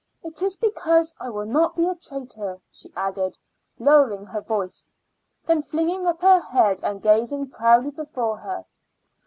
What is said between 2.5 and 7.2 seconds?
she added, lowering her voice, then flinging up her head and